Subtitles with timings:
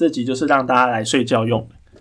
[0.00, 2.00] 这集就是让大家来睡觉用的。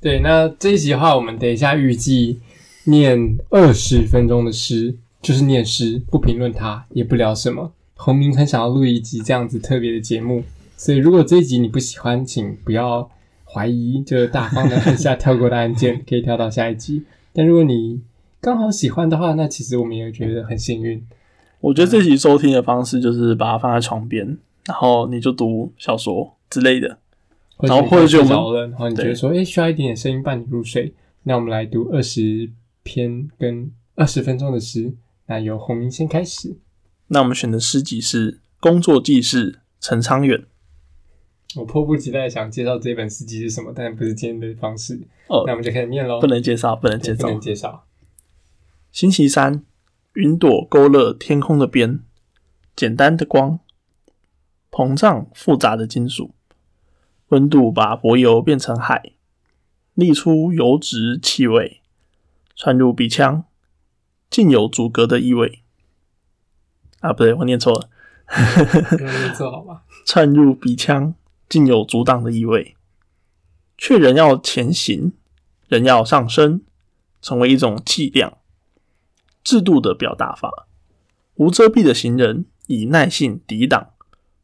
[0.00, 2.38] 对，那这一集的话，我们等一下预计
[2.84, 7.72] 念二十分钟的诗，就是念诗，不评论它，也不聊什么。
[7.96, 10.44] 洪明很想要录一集这样子特别的节目，
[10.76, 13.10] 所以如果这一集你不喜欢，请不要
[13.44, 17.02] 怀疑，就大方的按下跳过的按键，可以跳到下一集。
[17.34, 18.02] 但如果你
[18.40, 21.04] 刚好喜欢的话，那其实我们也觉得很幸运。
[21.58, 26.98] 我觉得这集收听的方式就是把它放在床边，然后你就读小说之类的。
[27.56, 32.50] 或然后或者就我们着了，然后你觉得说，哎，需要一点点声音伴你入睡，那我们来读二十
[32.82, 34.94] 篇跟二十分钟的诗。
[35.26, 36.56] 那由洪明先开始。
[37.08, 40.44] 那我们选的诗集是《工作记事》陈昌远。
[41.56, 45.00] 我迫不及待想介绍这本诗集是什么，但不是今天的方式。
[45.28, 46.20] 哦那我们就开始念喽。
[46.20, 47.40] 不能介绍，不能介绍不能。
[47.40, 47.86] 介绍。
[48.92, 49.64] 星期三，
[50.12, 52.00] 云朵勾勒天空的边，
[52.76, 53.58] 简单的光，
[54.70, 56.35] 膨胀复杂的金属，
[57.28, 59.12] 温度把柏油变成海，
[59.96, 61.80] 沥出油脂气味，
[62.54, 63.44] 窜入鼻腔，
[64.30, 65.62] 竟有阻隔的意味。
[67.00, 67.88] 啊，不对，我念错了，
[68.98, 69.82] 用力做好吧？
[70.06, 71.14] 窜入鼻腔，
[71.48, 72.76] 竟有阻挡的意味，
[73.76, 75.12] 却仍要前行，
[75.68, 76.62] 仍要上升，
[77.20, 78.38] 成为一种气量。
[79.42, 80.66] 制度的表达法，
[81.34, 83.90] 无遮蔽的行人以耐性抵挡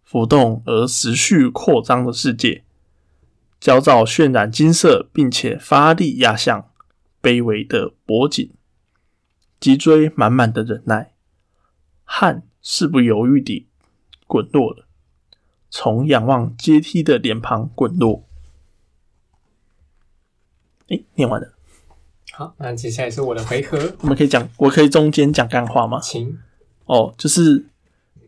[0.04, 2.62] 浮动而持续扩张的世界，
[3.62, 6.68] 焦躁渲染金色，并且发力压向
[7.22, 8.50] 卑微的脖颈，
[9.60, 11.12] 脊椎满满的忍耐，
[12.02, 13.68] 汗是不犹豫地
[14.26, 14.88] 滚落了，
[15.70, 18.26] 从仰望阶梯的脸庞滚落。
[20.88, 21.54] 诶，念完了，
[22.32, 26.00] 好，那接下来是我的回合，我们可以讲，我可以中间讲干话吗？
[26.00, 26.36] 行。
[26.86, 27.66] 哦，就是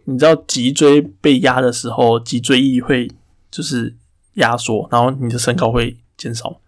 [0.04, 3.10] 你知道脊椎被压的时候，脊椎翼会
[3.50, 3.96] 就是
[4.34, 6.60] 压缩，然后你的身高会减少，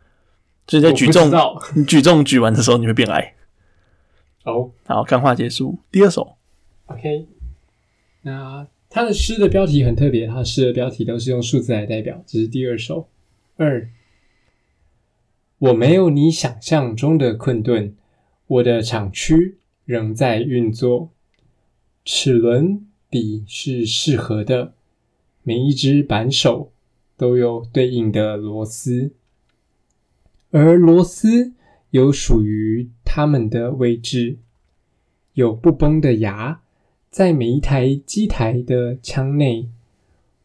[0.67, 1.31] 所以在举重
[1.75, 3.35] 你举重举完的时候，你会变矮。
[4.45, 5.79] 哦好，干话结束。
[5.91, 6.37] 第二首
[6.87, 7.27] ，，OK。
[8.23, 12.23] 那他的诗的标题很特别，他的诗的标题都是用数字来代表。
[12.27, 13.09] 这是第二首，
[13.57, 13.91] 二。
[15.59, 17.97] 我没有你想象中的困顿，
[18.47, 21.11] 我的厂区仍在运作，
[22.05, 24.75] 齿轮比是适合的，
[25.43, 26.73] 每一只扳手
[27.17, 29.13] 都有对应的螺丝，
[30.51, 31.53] 而螺丝
[31.91, 34.39] 有属于它们的位置，
[35.35, 36.61] 有不崩的牙，
[37.11, 39.69] 在每一台机台的腔内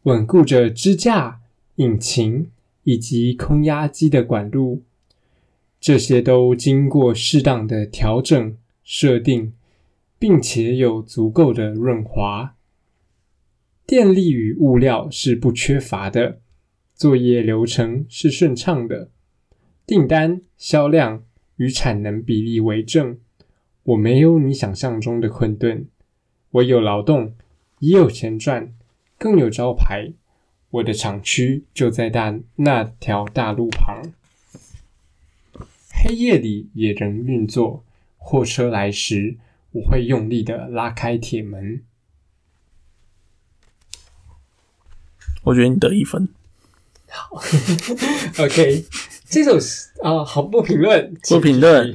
[0.04, 1.40] 稳固着支架、
[1.76, 2.50] 引擎
[2.84, 4.82] 以及空压机的管路。
[5.78, 9.52] 这些都经过适当的调整设定，
[10.18, 12.54] 并且有足够的润滑。
[13.84, 16.40] 电力与物料是不缺乏的，
[17.02, 19.10] 作业流程是顺畅的，
[19.84, 21.24] 订单、销量
[21.56, 23.18] 与产能比例为正。
[23.82, 25.88] 我没有你想象中的困顿，
[26.52, 27.34] 我有劳动，
[27.80, 28.72] 也有钱赚，
[29.18, 30.12] 更有招牌。
[30.70, 34.12] 我的厂区就在大那条大路旁。
[35.92, 37.84] 黑夜里也仍运作。
[38.16, 39.38] 货车来时，
[39.72, 41.82] 我会用力的拉开铁门。
[45.42, 46.28] 我觉得你得一分，
[48.38, 48.84] OK，
[49.28, 51.94] 这首诗啊、好不评论，不评论。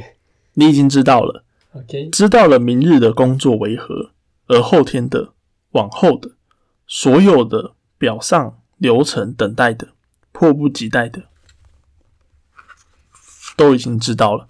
[0.54, 4.12] 你已经知道了，OK，知道了明日的工作为何，
[4.48, 5.34] 而后天的、
[5.72, 6.32] 往后的，
[6.88, 9.90] 所有的表上流程等待的、
[10.32, 11.24] 迫不及待的，
[13.56, 14.48] 都已经知道了。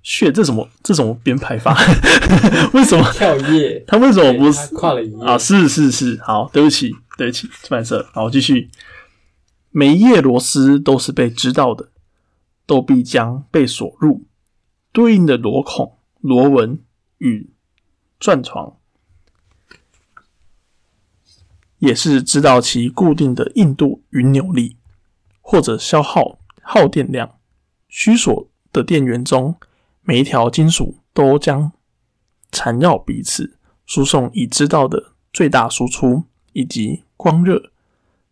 [0.00, 1.76] 血，这什么这什么编排法？
[2.72, 5.36] 为什么跳页，他为什么不是跨了一页啊？
[5.36, 8.70] 是是是，好，对不起对不起，出版社，好，我继续。
[9.78, 11.92] 每一页螺丝都是被知道的，
[12.66, 14.26] 都必将被锁入
[14.90, 16.82] 对应的螺孔、螺纹
[17.18, 17.52] 与
[18.18, 18.76] 钻床，
[21.78, 24.78] 也是知道其固定的硬度与扭力，
[25.40, 27.38] 或者消耗耗电量。
[27.86, 29.54] 虚锁的电源中，
[30.02, 31.70] 每一条金属都将
[32.50, 37.70] 缠绕彼此，输送已知道的最大输出以及光热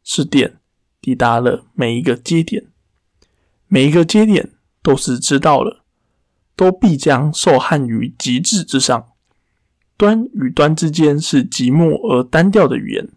[0.03, 0.59] 是电
[1.01, 2.67] 抵达了每一个节点，
[3.69, 4.51] 每一个节点
[4.83, 5.85] 都是知道了，
[6.55, 9.09] 都必将受旱于极致之上。
[9.97, 13.09] 端与端之间是寂寞而单调的语言，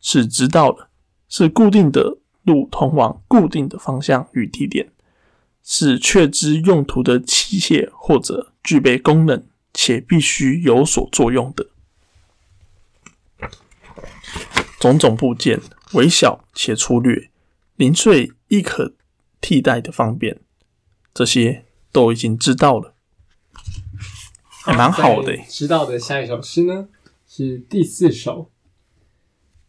[0.00, 0.88] 是知道了，
[1.28, 4.90] 是固定的路通往固定的方向与地点，
[5.62, 11.66] 是确知用途的器械或者具备功能且必须有所作用的。
[14.80, 15.60] 种种部件
[15.94, 17.30] 微小且粗略，
[17.76, 18.94] 零碎亦可
[19.40, 20.40] 替代的方便，
[21.12, 22.94] 这些都已经知道了，
[24.64, 25.46] 还蛮好的欸。
[25.48, 26.88] 知道的下一首诗呢
[27.26, 28.50] 是第四首。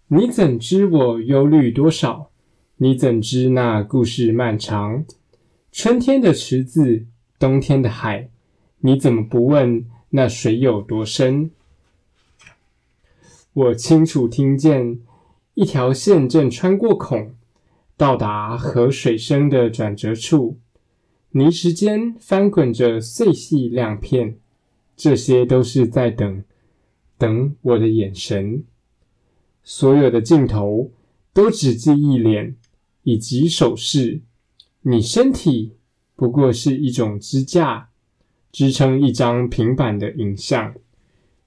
[0.07, 2.29] 你怎知我忧虑多少？
[2.77, 5.05] 你怎知那故事漫长？
[5.71, 7.05] 春天的池子，
[7.37, 8.29] 冬天的海，
[8.79, 11.51] 你怎么不问那水有多深？
[13.53, 14.99] 我清楚听见
[15.55, 17.33] 一条线正穿过孔，
[17.95, 20.59] 到达河水声的转折处。
[21.31, 24.37] 泥石间翻滚着碎细亮片，
[24.97, 26.43] 这些都是在等，
[27.17, 28.65] 等我的眼神。
[29.63, 30.91] 所有的镜头
[31.33, 32.57] 都只记忆脸
[33.03, 34.21] 以及手势，
[34.81, 35.77] 你身体
[36.17, 37.89] 不过是一种支架，
[38.51, 40.75] 支撑一张平板的影像。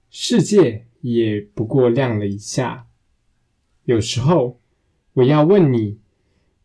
[0.08, 2.87] 世界也不过亮了一下。
[3.88, 4.60] 有时候，
[5.14, 5.98] 我要问你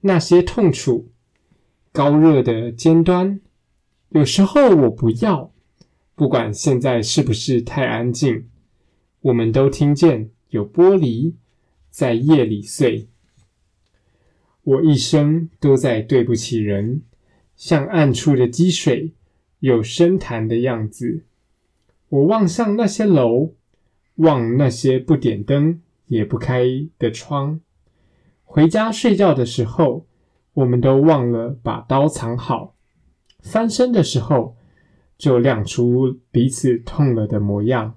[0.01, 1.07] 那些痛楚，
[1.93, 3.39] 高热的尖端。
[4.09, 5.53] 有时候我不要，
[6.15, 8.49] 不管现在是不是太安静，
[9.21, 11.35] 我们都听见有玻璃
[11.89, 13.07] 在夜里碎。
[14.63, 17.03] 我一生都在对不起人，
[17.55, 19.13] 像暗处的积水，
[19.59, 21.23] 有深潭的样子。
[22.09, 23.53] 我望向那些楼，
[24.15, 25.81] 望那些不点灯
[26.13, 26.63] 也不开
[27.00, 27.60] 的窗。
[28.44, 30.06] 回家睡觉的时候，
[30.54, 32.75] 我们都忘了把刀藏好。
[33.42, 34.56] 翻身的时候，
[35.18, 37.95] 就亮出彼此痛了的模样。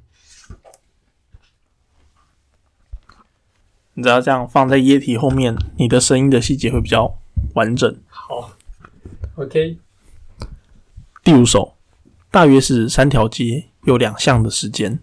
[3.93, 7.19] 你只要这样放在液体后面，你的声音的细节会比较
[7.55, 7.97] 完整。
[8.09, 8.53] 好
[9.37, 9.79] ，OK，
[11.23, 11.75] 第五首，
[12.31, 14.99] 大约是三条街有两项的时间，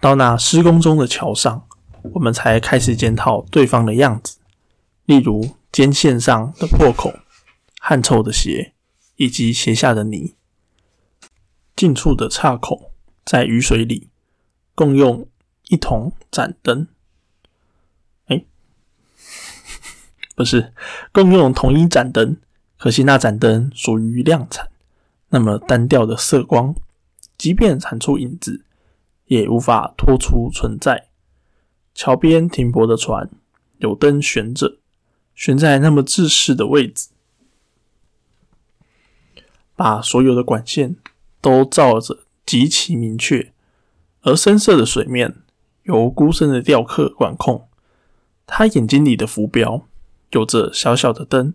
[0.00, 1.66] 到那施工中的桥上，
[2.12, 4.38] 我们才开始检讨对方的样子，
[5.06, 7.12] 例如肩线上的破口、
[7.80, 8.74] 汗臭的鞋
[9.16, 10.34] 以及鞋下的泥。
[11.74, 12.92] 近处的岔口
[13.24, 14.08] 在雨水里，
[14.74, 15.26] 共用
[15.68, 16.86] 一桶盏灯。
[18.26, 18.44] 哎，
[20.36, 20.72] 不是，
[21.10, 22.36] 共用同一盏灯，
[22.78, 24.68] 可惜那盏灯属于量产。
[25.30, 26.76] 那么单调的色光，
[27.36, 28.64] 即便产出影子，
[29.26, 31.08] 也无法托出存在。
[31.94, 33.30] 桥边停泊的船，
[33.78, 34.78] 有灯悬着，
[35.34, 37.08] 悬在那么制式的位置，
[39.76, 40.96] 把所有的管线
[41.40, 43.52] 都照着极其明确。
[44.22, 45.36] 而深色的水面
[45.84, 47.68] 由孤身的钓客管控，
[48.46, 49.86] 他眼睛里的浮标
[50.30, 51.54] 有着小小的灯，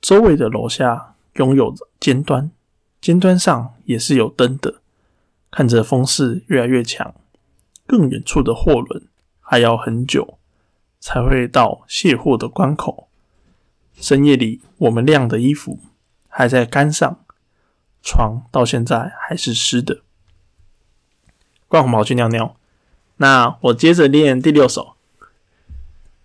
[0.00, 2.50] 周围的楼下拥有尖端。
[3.00, 4.80] 尖端上也是有灯的，
[5.50, 7.14] 看着风势越来越强，
[7.86, 9.06] 更远处的货轮
[9.50, 10.38] 还要很久
[11.00, 13.08] 才会到卸货的关口。
[13.94, 15.80] 深夜里，我们晾的衣服
[16.28, 17.20] 还在杆上，
[18.02, 20.02] 床到现在还是湿的。
[21.66, 22.56] 冠宏跑去尿尿，
[23.16, 24.96] 那我接着练第六首。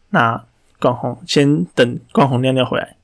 [0.10, 0.46] 那
[0.78, 2.98] 冠宏先等冠宏尿尿回来。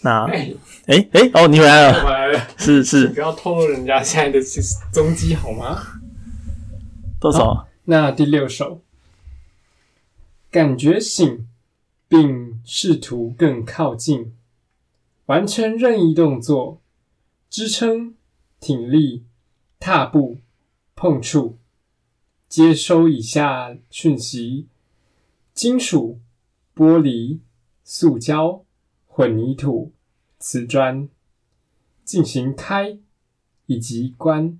[0.00, 0.54] 那哎，
[0.86, 4.40] 哎哎哦，你回来了，回来了，是是不要透露人家现在的
[4.90, 5.82] 踪迹好吗？
[7.20, 7.68] 多少？
[7.84, 8.80] 那第六首，
[10.56, 11.46] 感觉醒，
[12.08, 14.32] 并试图更靠近，
[15.26, 16.80] 完成任意动作，
[17.50, 18.14] 支撑、
[18.58, 19.22] 挺立、
[19.78, 20.38] 踏步、
[20.94, 21.58] 碰触，
[22.48, 24.66] 接收以下讯息：
[25.52, 26.20] 金属、
[26.74, 27.40] 玻璃、
[27.84, 28.64] 塑胶、
[29.06, 29.92] 混凝土、
[30.38, 31.06] 瓷砖，
[32.02, 32.98] 进行开
[33.66, 34.58] 以及关，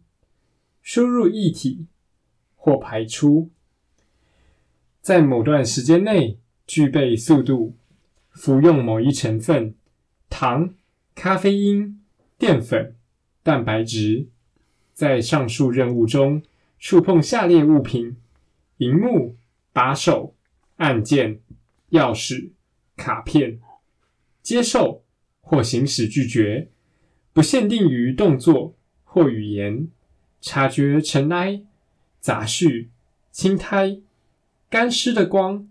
[0.82, 1.86] 输入液体。
[2.54, 3.48] 或排出，
[5.06, 6.36] 在某段时间内
[6.66, 7.76] 具备速度，
[8.30, 9.76] 服用某一成分
[10.28, 10.74] 糖、
[11.14, 12.02] 咖啡因、
[12.36, 12.96] 淀粉、
[13.44, 14.26] 蛋白质，
[14.94, 16.42] 在上述任务中
[16.80, 18.16] 触碰下列物品：
[18.78, 19.36] 荧幕、
[19.72, 20.34] 把手、
[20.78, 21.38] 按键、
[21.90, 22.50] 钥匙、
[22.96, 23.60] 卡片，
[24.42, 25.04] 接受
[25.40, 26.66] 或行使拒绝，
[27.32, 29.86] 不限定于动作或语言，
[30.40, 31.62] 察觉尘埃。
[32.18, 32.88] 杂絮、
[33.30, 34.00] 青苔、
[34.78, 35.66] 干湿的光，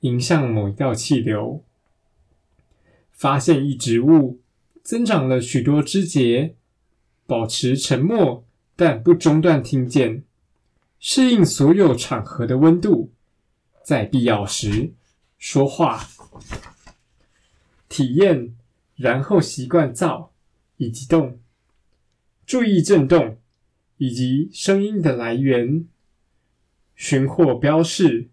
[0.00, 1.62] 迎向某一道气流，
[3.12, 4.40] 发现一植物
[4.82, 6.54] 增长了许多枝节，
[7.26, 10.24] 保持沉默但不中断听见，
[10.98, 13.12] 适应所有场合的温度，
[13.84, 14.94] 在必要时
[15.36, 16.08] 说话，
[17.90, 18.56] 体验，
[18.96, 20.32] 然后习惯造
[20.78, 21.38] 以及动，
[22.46, 23.36] 注意震动。
[23.98, 25.86] 以及声音的来源，
[27.02, 28.28] 寻获标示，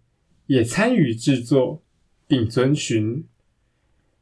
[0.46, 1.82] 也参与制作
[2.28, 3.26] 并遵循，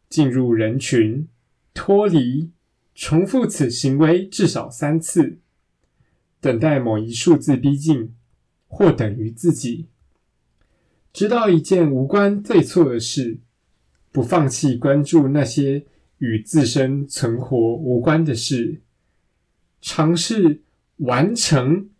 [0.08, 1.28] 进入人群，
[1.74, 2.50] 脱离，
[2.94, 5.40] 重复此行为至少三次，
[6.40, 8.14] 等待某一数字逼近
[8.66, 9.88] 或等于自己，
[11.12, 13.40] 知道一件无关对错的事，
[14.10, 15.84] 不放弃关注那些
[16.16, 18.80] 与自身存活无关的事，
[19.82, 20.62] 尝试
[20.96, 21.90] 完成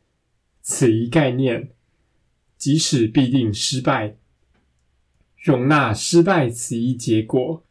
[0.63, 1.73] 此一概念，
[2.59, 4.17] 即使必定失败。
[5.37, 7.63] 容纳失败此一结果，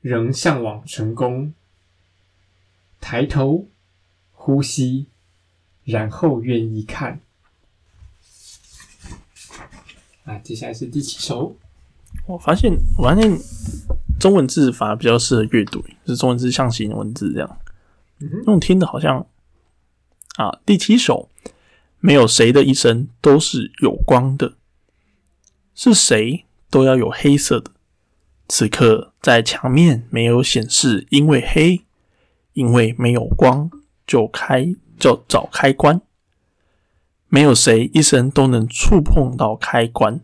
[0.00, 1.52] 仍向往成功。
[3.00, 3.68] 抬头，
[4.32, 5.06] 呼吸，
[5.84, 7.20] 然后愿意看。
[10.24, 11.56] 啊，接下来是第七首。
[12.26, 13.38] 我发现，我发现
[14.18, 17.58] 中文字反而比较适合阅读，就是中文字象形文字这样。
[18.20, 19.26] 嗯用听的好像
[20.36, 21.28] 啊，第七首，
[22.06, 24.54] 没有谁的一生都是有光的，
[25.74, 26.44] 是谁？
[26.70, 27.72] 都要有黑色的。
[28.46, 31.84] 此刻在墙面没有显示，因为黑，
[32.52, 33.68] 因为没有光，
[34.06, 36.00] 就开就找开关。
[37.26, 40.20] 没有谁一生都能触碰到开关。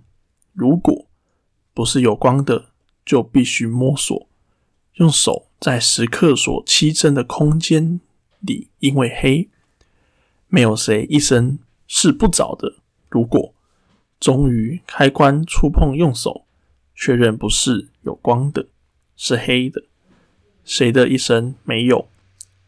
[0.52, 1.08] 如果
[1.74, 2.66] 不是有光的，
[3.04, 4.28] 就必须摸索，
[4.94, 8.00] 用手在时刻所期征的空间
[8.38, 9.48] 里，因为黑。
[10.46, 11.58] 没有谁一生
[11.94, 12.76] 是不早的。
[13.10, 13.52] 如果
[14.18, 16.46] 终于开关触碰，用手
[16.94, 18.68] 确认不是有光的，
[19.14, 19.84] 是黑的。
[20.64, 22.08] 谁的一生没有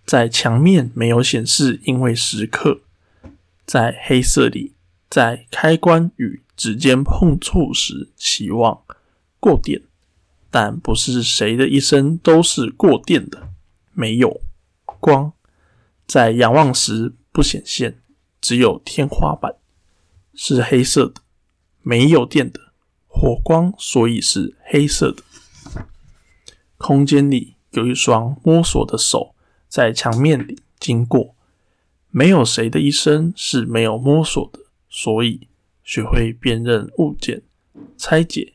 [0.04, 1.80] 在墙面没有显示？
[1.84, 2.82] 因为时刻
[3.64, 4.74] 在黑色里，
[5.08, 8.82] 在开关与指尖碰触时，期望
[9.40, 9.80] 过电，
[10.50, 13.48] 但不是谁的一生都是过电的。
[13.94, 14.42] 没有
[14.84, 15.32] 光
[16.06, 18.02] 在仰望时不显现，
[18.44, 19.56] 只有天花板
[20.34, 21.22] 是黑色的。
[21.80, 22.60] 没有电的
[23.06, 25.22] 火光，所以是黑色的。
[26.76, 29.34] 空间里有一双摸索的手
[29.66, 31.34] 在墙面里经过。
[32.10, 34.58] 没有谁的一生是没有摸索的，
[34.90, 35.48] 所以
[35.82, 37.42] 学会辨认物件、
[37.96, 38.52] 拆解，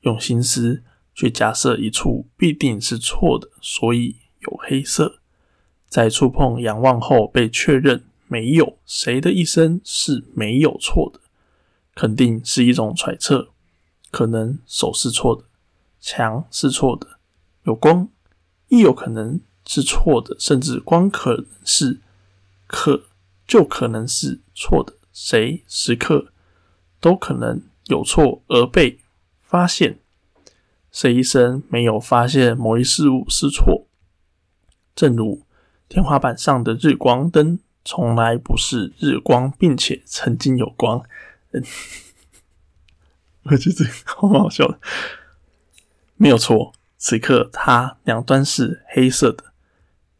[0.00, 0.82] 用心思
[1.14, 5.20] 去假设一处必定是错的，所以有黑色。
[5.88, 11.20] 在触碰、仰望后被确认，没有谁的一生是没有错的。
[11.94, 13.48] 肯定是一种揣测，
[14.12, 15.44] 可能手是错的，
[15.98, 17.18] 墙是错的，
[17.64, 18.08] 有光
[18.68, 22.00] 亦有可能是错的，甚至光可能是
[22.68, 23.02] 可
[23.48, 26.32] 就可能是错的，谁时刻
[27.00, 29.00] 都可能有错而被
[29.40, 29.98] 发现，
[30.92, 33.88] 谁一生没有发现某一事物是错，
[34.94, 35.42] 正如
[35.88, 41.02] 天花板上的日光灯从来不是日光，并且曾经有光。
[41.52, 41.62] 嗯，
[43.44, 44.78] 我觉得好好笑的，
[46.16, 46.72] 没有错。
[46.96, 49.52] 此刻它两端是黑色的，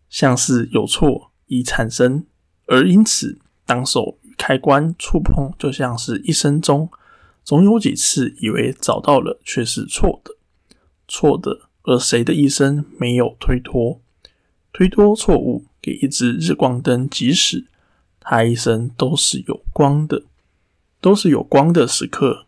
[0.08, 2.24] 像是有错已产生，
[2.66, 6.88] 而因此当手与开关触碰，就像是一生中
[7.42, 10.36] 总有几次以为找到了，却是错的，
[11.06, 11.62] 错的。
[11.84, 13.98] 而谁的一生没有推脱？
[14.74, 15.64] 推脱错误
[15.94, 17.66] 一只日光灯，即使
[18.20, 20.24] 它一生都是有光的。
[21.00, 22.46] 都是有光的时刻，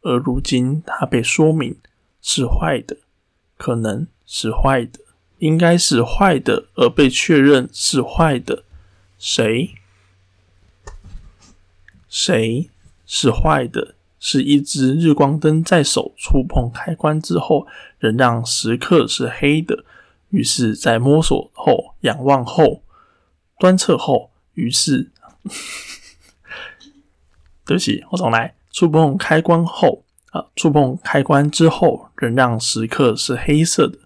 [0.00, 1.76] 而如今它被说明
[2.20, 2.96] 是坏的，
[3.56, 4.98] 可能是坏的，
[5.38, 8.64] 应该是坏的，而被确认是坏的。
[9.18, 9.76] 谁？
[12.08, 12.68] 谁
[13.06, 13.94] 是坏的？
[14.18, 17.68] 是一只日光灯在手触碰开关之后，
[18.00, 19.84] 仍让时刻是黑的。
[20.30, 22.81] 于是，在摸索后、仰望后、
[23.62, 25.12] 端侧后，于是。
[27.64, 28.56] 对不起，我重来。
[28.72, 30.02] 触碰开关后，
[30.32, 34.00] 啊，触碰开关之后，仍让时刻是黑色的。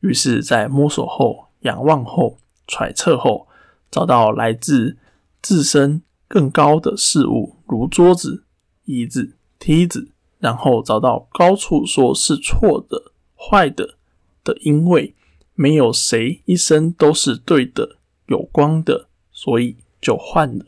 [0.00, 3.46] 于是，在摸索后、仰望后、揣测后，
[3.88, 4.96] 找到来自
[5.40, 8.42] 自身更高的事物，如桌子、
[8.86, 10.08] 椅子、梯子，
[10.40, 13.94] 然后找到高处说是错的、坏的
[14.42, 15.14] 的，因为
[15.54, 17.97] 没有谁一生都是对的、
[18.28, 20.64] 有光的，所以就换了。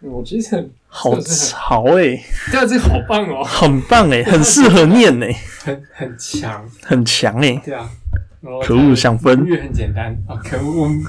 [0.00, 0.70] 我觉得。
[0.94, 2.22] 好潮哎！
[2.50, 7.56] 对啊，这个好棒哦，很棒哎，很适合念哎，很很强，很强哎。
[7.64, 7.88] 对啊，
[8.62, 11.02] 可恶，想分音乐很简单啊，可恶，我们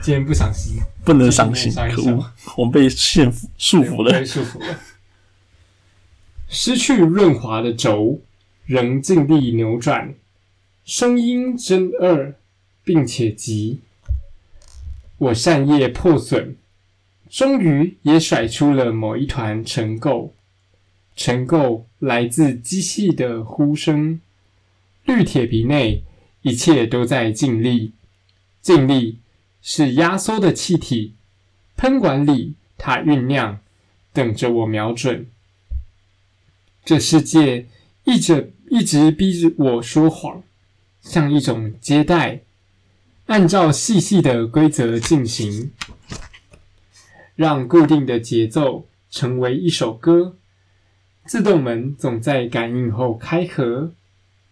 [0.00, 0.74] 今天不伤心，
[1.04, 2.24] 不能伤心，可恶，
[2.56, 4.78] 我们被限束缚了，被束缚了。
[6.46, 8.20] 失去润滑的轴，
[8.66, 10.14] 仍尽力扭转，
[10.84, 12.32] 声音真二，
[12.84, 13.80] 并且急，
[15.20, 16.56] 我扇叶破损。
[17.28, 20.30] 终于也甩出了某一团尘垢，
[21.14, 24.20] 尘垢来自机器的呼声。
[25.04, 26.02] 绿铁皮内
[26.42, 27.92] 一切都在尽力。
[28.60, 29.18] 尽力
[29.62, 31.14] 是压缩的气体，
[31.76, 33.60] 喷管里它酝酿，
[34.12, 35.26] 等着我瞄准。
[36.84, 37.66] 这世界
[38.04, 40.42] 一直一直逼着我说谎，
[41.00, 42.40] 像一种接待，
[43.30, 45.70] 按照细细的规则进行，
[47.36, 50.36] 让固定的节奏成为一首歌。
[51.26, 53.92] 自动门总在感应后开合，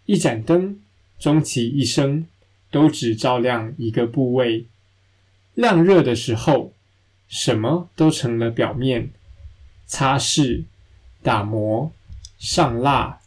[0.07, 0.79] 一盏灯，
[1.19, 2.29] 终其一生，
[2.71, 4.67] 都只照亮一个部位。
[5.55, 6.73] 亮热的时候，
[7.27, 9.11] 什么都成了表面，
[9.87, 10.63] 擦拭、
[11.21, 11.91] 打磨、
[12.39, 13.19] 上蜡，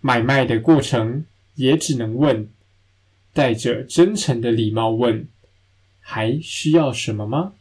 [0.00, 1.24] 买卖的过程
[1.56, 2.48] 也只能问，
[3.36, 5.28] 带着真诚的礼貌问：
[6.00, 7.52] 还需要什么吗？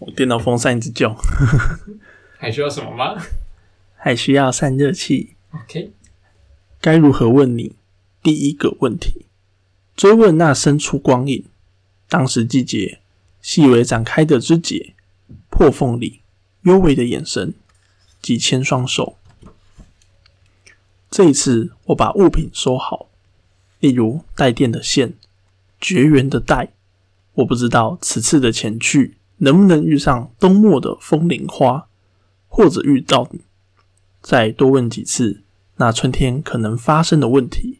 [0.00, 1.16] 我电脑风扇一直叫，
[2.36, 3.16] 还需要什么吗
[3.96, 5.30] 还需要散热器。
[5.52, 5.90] ？OK，
[6.82, 7.72] 该如何问你？
[8.22, 9.24] 第一个问题，
[9.96, 11.46] 追问那深处光影，
[12.10, 13.00] 当时季节，
[13.40, 14.92] 细微展开的枝节，
[15.48, 16.20] 破缝里
[16.64, 17.54] 幽微的眼神，
[18.20, 19.16] 几千双手。
[21.10, 23.08] 这一次，我把物品收好，
[23.80, 25.14] 例如带电的线、
[25.80, 26.72] 绝缘的带。
[27.34, 31.86] 我不知道此次的前去能不能遇上冬末的风铃花，
[32.48, 33.40] 或者遇到你。
[34.20, 35.42] 再多问几次，
[35.76, 37.78] 那春天可能发生的问题，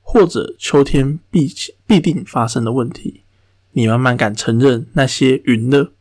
[0.00, 1.52] 或者秋天必
[1.86, 3.22] 必定发生的问题，
[3.72, 5.92] 你慢慢敢承认那些云了。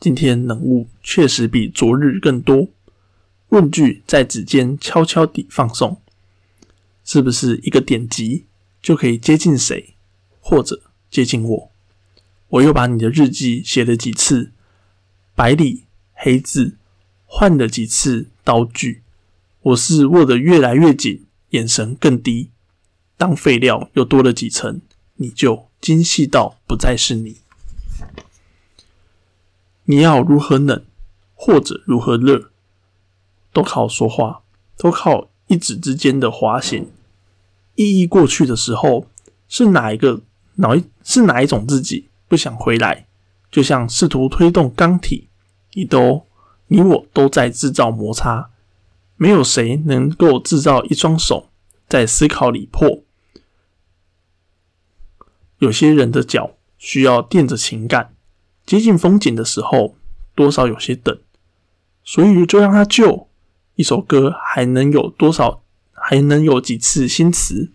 [0.00, 2.68] 今天冷雾确实比昨日更多。
[3.54, 6.00] 问句在指尖悄悄地放送，
[7.04, 8.46] 是不是一个点击
[8.82, 9.94] 就可以接近谁，
[10.40, 11.70] 或者接近我？
[12.48, 14.50] 我又把你的日记写了几次，
[15.36, 15.84] 白里
[16.14, 16.76] 黑字，
[17.26, 19.02] 换了几次刀具。
[19.62, 22.50] 我是握得越来越紧，眼神更低。
[23.16, 24.80] 当废料又多了几层，
[25.14, 27.36] 你就精细到不再是你。
[29.84, 30.84] 你要如何冷，
[31.34, 32.50] 或者如何热，
[33.54, 34.42] 都靠说话，
[34.76, 36.90] 都靠一指之间的滑行。
[37.76, 39.06] 意义过去的时候，
[39.48, 40.20] 是哪一个
[40.56, 43.06] 哪一是哪一种自己不想回来？
[43.50, 45.28] 就像试图推动钢体，
[45.74, 46.26] 你都
[46.66, 48.50] 你我都在制造摩擦。
[49.16, 51.48] 没有谁能够制造一双手
[51.88, 53.04] 在思考里破。
[55.58, 58.12] 有些人的脚需要垫着情感，
[58.66, 59.94] 接近风景的时候，
[60.34, 61.16] 多少有些等，
[62.02, 63.28] 所以就让它旧。
[63.76, 65.62] 一首歌还能有多少？
[65.92, 67.70] 还能有几次新词？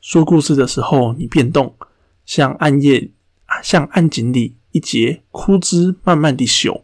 [0.00, 1.76] 说故事的时候，你变动，
[2.26, 3.10] 像暗夜，
[3.62, 6.82] 像暗井里一截枯枝慢慢地朽，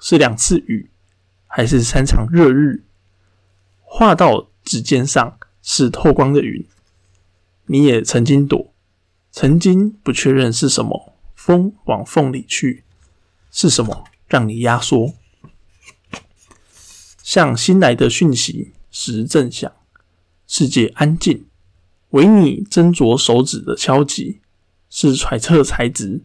[0.00, 0.90] 是两次雨，
[1.46, 2.82] 还是三场热日？
[3.82, 6.66] 画到指尖上是透光的云，
[7.66, 8.72] 你也曾经躲，
[9.30, 12.82] 曾经不确认是什么风往缝里去，
[13.52, 15.14] 是什么让你压缩？
[17.24, 19.72] 像新来的讯息时正响，
[20.46, 21.46] 世界安静，
[22.10, 24.42] 唯你斟酌手指的敲击，
[24.90, 26.22] 是揣测材质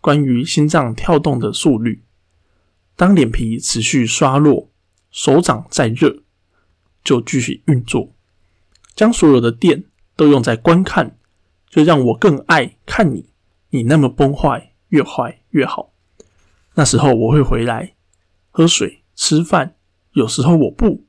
[0.00, 2.02] 关于心脏跳动的速率。
[2.96, 4.68] 当脸皮持续刷落，
[5.12, 6.24] 手掌再热。
[7.04, 8.12] 就继续运作，
[8.96, 9.84] 将所有的电
[10.16, 11.16] 都用在观看，
[11.68, 13.26] 就让我更爱看你。
[13.70, 15.92] 你那么崩坏，越坏越好。
[16.74, 17.94] 那时候我会回来
[18.50, 19.76] 喝水、吃饭，
[20.12, 21.04] 有时候我不。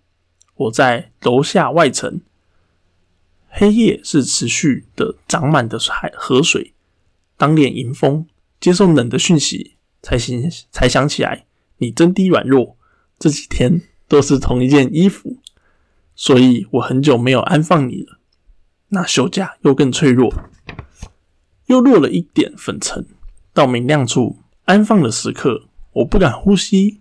[0.55, 2.21] 我在楼下外层，
[3.47, 6.73] 黑夜是持续的长满的海河水。
[7.35, 8.27] 当脸迎风，
[8.59, 12.77] 接受冷的讯息，才醒才想起来，你真的软弱。
[13.17, 15.37] 这几天都是同一件衣服。
[16.13, 18.19] 所以我很久没有安放你了，
[18.89, 20.31] 那休假又更脆弱，
[21.65, 23.07] 又落了一点粉尘
[23.53, 24.37] 到明亮处。
[24.65, 27.00] 安放的时刻，我不敢呼吸，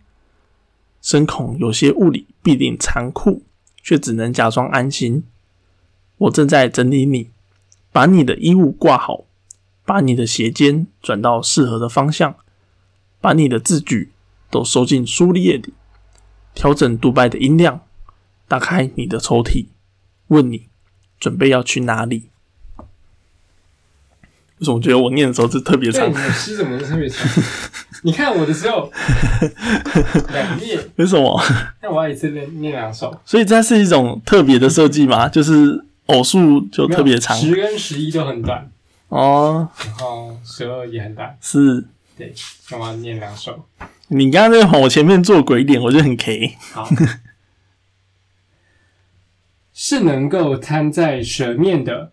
[1.00, 3.42] 深恐有些物理必定残酷，
[3.82, 5.24] 却只能假装安心。
[6.18, 7.30] 我正在整理你，
[7.92, 9.24] 把你的衣物挂好，
[9.84, 12.36] 把你的鞋尖转到适合的方向，
[13.20, 14.10] 把你的字句
[14.50, 15.72] 都收进书页里，
[16.54, 17.80] 调整独白的音量。
[18.46, 19.66] 打开你的抽屉，
[20.26, 20.66] 问你
[21.20, 22.30] 准备要去哪里？
[24.58, 26.10] 为什么觉得我念的时候是特别长？
[26.10, 27.26] 你的诗怎么特别长？
[28.02, 28.90] 你看我的时候
[30.32, 31.40] 两页， 为什么？
[31.82, 35.28] 那我要一次念念两首，所以这是一种特别的设计嘛？
[35.28, 38.70] 就是偶数就特别长，十跟十一都很短
[39.08, 41.36] 哦，然后十二也很短。
[41.40, 41.86] 是
[42.16, 42.32] 对，
[42.70, 43.66] 那我要念两首。
[44.08, 46.56] 你刚刚在往我前面做鬼脸，我就很 K。
[46.72, 46.88] 好。
[49.72, 52.12] 是能够摊在舌面的，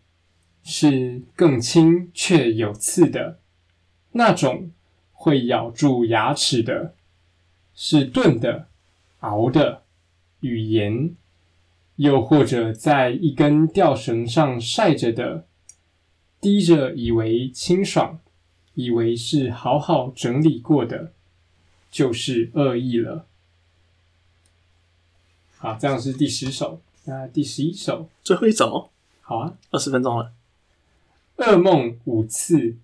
[0.63, 3.39] 是更轻却有刺的，
[4.13, 4.71] 那种
[5.27, 6.93] 会咬住牙齿的，
[7.75, 8.69] 是炖的、
[9.19, 9.83] 熬的，
[10.39, 11.13] 语言，
[11.97, 15.45] 又或者在一根吊绳上晒着的，
[16.39, 18.21] 滴着以为清爽，
[18.73, 21.11] 以为是好好整理过的，
[21.91, 23.25] 就是恶意了。
[25.57, 26.79] 好，这样是第十首。
[27.03, 29.57] 那第十一首，最后一首，好啊。
[29.71, 30.31] 二十分钟了。
[31.35, 32.77] 噩梦五次，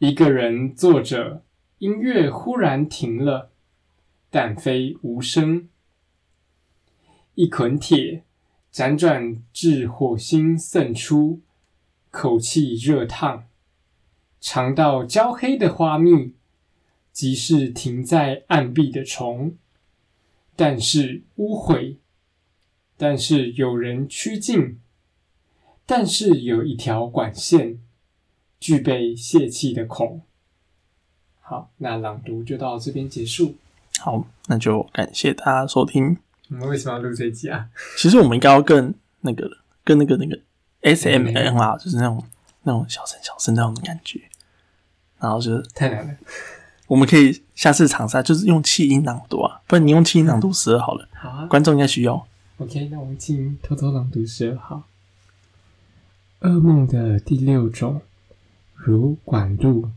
[0.00, 1.44] 一个人坐着，
[1.76, 3.50] 音乐忽然停了，
[4.30, 5.68] 但非无声。
[7.34, 8.24] 一捆铁
[8.72, 11.42] 辗转至火星渗出，
[12.10, 13.44] 口气热烫，
[14.40, 16.32] 尝到焦黑的花蜜，
[17.12, 19.54] 即是停在暗壁的虫，
[20.56, 21.96] 但是污秽。
[22.96, 24.80] 但是有人趋近，
[25.84, 27.78] 但是有一条管线
[28.60, 30.20] 具备泄气的孔。
[31.40, 33.56] 好，那朗读就到这边结束。
[33.98, 36.16] 好，那就感谢大家收听。
[36.50, 37.68] 我们为什么要录这集啊？
[37.96, 39.50] 其实我们应该要更那个，
[39.82, 40.38] 更那个那个
[40.82, 42.22] S M N 啊，就是那种
[42.62, 44.20] 那种小声小声那种感觉。
[45.18, 46.16] 然后就是太难了。
[46.86, 51.08] 我们可以下次尝试，就是用气音朗读啊，不然你用气音朗读十二好了。
[51.14, 52.26] 好啊，观众应该需要。
[52.58, 54.84] OK，那我们进偷偷朗读十二号。
[56.40, 58.00] 噩梦的第六种，
[58.82, 59.90] 如管路，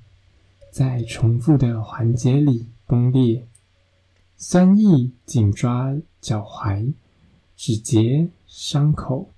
[0.69, 3.47] 在重复的环节里崩裂，
[4.35, 6.91] 酸意紧抓脚踝，
[7.55, 9.29] 指节伤口，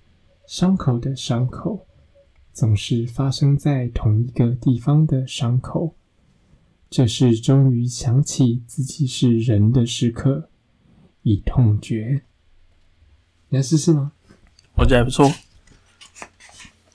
[0.48, 1.86] 伤口的伤口，
[2.52, 5.94] 总是发生在同一个地方的伤口。
[6.90, 10.48] 这是终于想起自己是人的时刻，
[11.22, 12.22] 已痛觉。
[13.48, 14.10] 你要试试吗？
[14.74, 15.32] 我觉得还不错，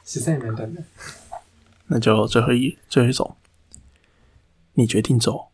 [0.03, 0.83] 实在蛮短的。
[1.93, 3.35] 那就最后一最后一种，
[4.75, 5.49] 你决定走，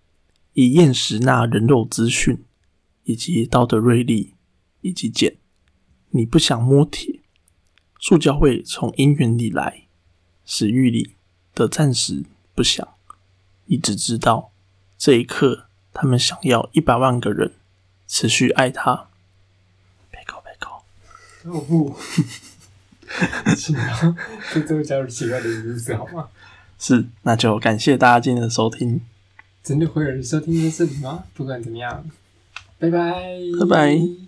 [0.53, 2.43] 以验识那人肉资讯，
[3.05, 4.35] 以及刀的锐利，
[4.81, 5.37] 以及剑。
[6.11, 7.21] 你不想摸铁，
[7.99, 9.87] 塑胶会从姻缘里来，
[10.45, 11.15] 死域里
[11.55, 12.23] 的暂时
[12.53, 12.87] 不想。
[13.65, 14.51] 你只知道
[14.95, 17.53] 这一刻，他们想要一百万个人
[18.07, 19.09] 持续爱他。
[21.45, 21.97] 哦不，
[23.55, 24.15] 请不要
[24.53, 26.27] 在最后加入奇怪的名字好吗？
[26.79, 29.01] 是，那就感谢大家今天的收听。
[29.63, 31.23] 真的会有人收听到这里吗？
[31.33, 32.05] 不管怎么样，
[32.79, 33.13] 拜拜，
[33.59, 34.26] 拜拜。